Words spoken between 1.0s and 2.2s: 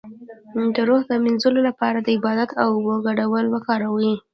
د مینځلو لپاره د